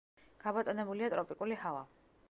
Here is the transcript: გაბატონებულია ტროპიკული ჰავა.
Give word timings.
გაბატონებულია 0.45 1.11
ტროპიკული 1.17 1.63
ჰავა. 1.67 1.87